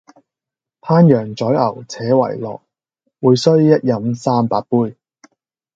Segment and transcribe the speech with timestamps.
[0.81, 2.61] 烹羊宰牛且為樂，
[3.19, 4.95] 會須一飲三百杯！